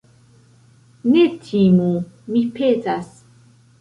Ne 1.11 1.25
timu, 1.49 1.91
mi 2.33 2.43
petas. 2.57 3.13